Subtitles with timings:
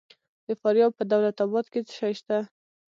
[0.47, 2.37] د فاریاب په دولت اباد کې څه شی شته؟